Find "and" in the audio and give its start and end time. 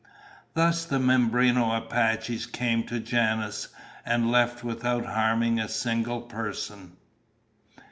4.03-4.31